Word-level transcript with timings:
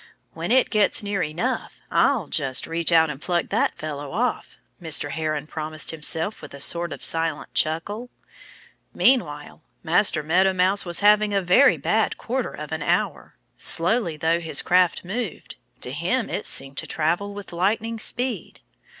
"When 0.33 0.51
it 0.51 0.71
gets 0.71 1.03
near 1.03 1.21
enough 1.21 1.79
I'll 1.91 2.25
just 2.25 2.65
reach 2.65 2.91
out 2.91 3.11
and 3.11 3.21
pluck 3.21 3.49
that 3.49 3.75
fellow 3.77 4.13
off," 4.13 4.57
Mr. 4.81 5.11
Heron 5.11 5.45
promised 5.45 5.91
himself 5.91 6.41
with 6.41 6.55
a 6.55 6.59
sort 6.59 6.91
of 6.91 7.05
silent 7.05 7.53
chuckle. 7.53 8.09
Meanwhile 8.95 9.61
Master 9.83 10.23
Meadow 10.23 10.53
Mouse 10.53 10.85
was 10.85 11.01
having 11.01 11.35
a 11.35 11.41
very 11.43 11.77
bad 11.77 12.17
quarter 12.17 12.51
of 12.51 12.71
an 12.71 12.81
hour. 12.81 13.35
Slowly 13.57 14.17
though 14.17 14.39
his 14.39 14.63
craft 14.63 15.05
moved, 15.05 15.57
to 15.81 15.91
him 15.91 16.31
it 16.31 16.47
seemed 16.47 16.77
to 16.77 16.87
travel 16.87 17.35
with 17.35 17.53
lightning 17.53 17.99
speed. 17.99 18.59